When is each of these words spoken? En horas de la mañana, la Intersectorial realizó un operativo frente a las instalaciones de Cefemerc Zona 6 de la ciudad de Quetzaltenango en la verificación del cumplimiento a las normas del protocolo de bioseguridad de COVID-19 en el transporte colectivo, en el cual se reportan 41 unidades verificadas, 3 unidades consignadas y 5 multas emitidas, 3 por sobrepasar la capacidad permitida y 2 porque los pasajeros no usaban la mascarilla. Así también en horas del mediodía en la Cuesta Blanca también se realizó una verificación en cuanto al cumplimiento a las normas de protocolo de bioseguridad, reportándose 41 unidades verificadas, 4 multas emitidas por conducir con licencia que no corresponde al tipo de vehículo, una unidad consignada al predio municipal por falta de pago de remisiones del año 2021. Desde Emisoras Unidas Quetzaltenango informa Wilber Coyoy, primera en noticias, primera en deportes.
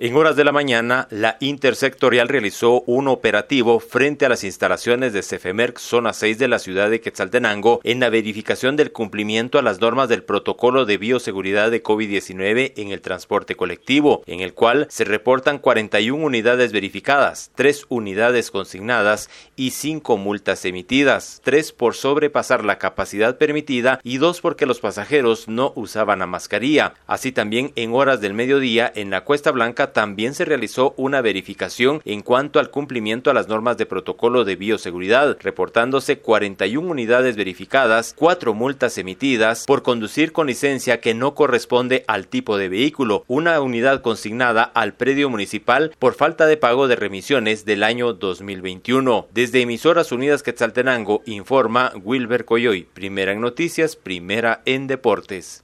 En 0.00 0.14
horas 0.14 0.36
de 0.36 0.44
la 0.44 0.52
mañana, 0.52 1.08
la 1.10 1.38
Intersectorial 1.40 2.28
realizó 2.28 2.82
un 2.82 3.08
operativo 3.08 3.80
frente 3.80 4.26
a 4.26 4.28
las 4.28 4.44
instalaciones 4.44 5.12
de 5.12 5.24
Cefemerc 5.24 5.80
Zona 5.80 6.12
6 6.12 6.38
de 6.38 6.46
la 6.46 6.60
ciudad 6.60 6.88
de 6.88 7.00
Quetzaltenango 7.00 7.80
en 7.82 7.98
la 7.98 8.08
verificación 8.08 8.76
del 8.76 8.92
cumplimiento 8.92 9.58
a 9.58 9.62
las 9.62 9.80
normas 9.80 10.08
del 10.08 10.22
protocolo 10.22 10.84
de 10.84 10.98
bioseguridad 10.98 11.72
de 11.72 11.82
COVID-19 11.82 12.74
en 12.76 12.92
el 12.92 13.00
transporte 13.00 13.56
colectivo, 13.56 14.22
en 14.26 14.38
el 14.38 14.54
cual 14.54 14.86
se 14.88 15.02
reportan 15.02 15.58
41 15.58 16.24
unidades 16.24 16.70
verificadas, 16.70 17.50
3 17.56 17.86
unidades 17.88 18.52
consignadas 18.52 19.28
y 19.56 19.72
5 19.72 20.16
multas 20.16 20.64
emitidas, 20.64 21.40
3 21.42 21.72
por 21.72 21.96
sobrepasar 21.96 22.64
la 22.64 22.78
capacidad 22.78 23.36
permitida 23.36 23.98
y 24.04 24.18
2 24.18 24.42
porque 24.42 24.64
los 24.64 24.78
pasajeros 24.78 25.48
no 25.48 25.72
usaban 25.74 26.20
la 26.20 26.28
mascarilla. 26.28 26.94
Así 27.08 27.32
también 27.32 27.72
en 27.74 27.92
horas 27.94 28.20
del 28.20 28.34
mediodía 28.34 28.92
en 28.94 29.10
la 29.10 29.24
Cuesta 29.24 29.50
Blanca 29.50 29.87
también 29.92 30.34
se 30.34 30.44
realizó 30.44 30.94
una 30.96 31.20
verificación 31.20 32.00
en 32.04 32.22
cuanto 32.22 32.58
al 32.60 32.70
cumplimiento 32.70 33.30
a 33.30 33.34
las 33.34 33.48
normas 33.48 33.76
de 33.76 33.86
protocolo 33.86 34.44
de 34.44 34.56
bioseguridad, 34.56 35.36
reportándose 35.40 36.18
41 36.18 36.88
unidades 36.88 37.36
verificadas, 37.36 38.14
4 38.16 38.54
multas 38.54 38.98
emitidas 38.98 39.64
por 39.66 39.82
conducir 39.82 40.32
con 40.32 40.46
licencia 40.46 41.00
que 41.00 41.14
no 41.14 41.34
corresponde 41.34 42.04
al 42.06 42.26
tipo 42.26 42.56
de 42.56 42.68
vehículo, 42.68 43.24
una 43.26 43.60
unidad 43.60 44.00
consignada 44.02 44.62
al 44.62 44.94
predio 44.94 45.30
municipal 45.30 45.92
por 45.98 46.14
falta 46.14 46.46
de 46.46 46.56
pago 46.56 46.88
de 46.88 46.96
remisiones 46.96 47.64
del 47.64 47.82
año 47.82 48.12
2021. 48.12 49.28
Desde 49.32 49.62
Emisoras 49.62 50.12
Unidas 50.12 50.42
Quetzaltenango 50.42 51.22
informa 51.26 51.92
Wilber 52.02 52.44
Coyoy, 52.44 52.84
primera 52.84 53.32
en 53.32 53.40
noticias, 53.40 53.96
primera 53.96 54.62
en 54.64 54.86
deportes. 54.86 55.62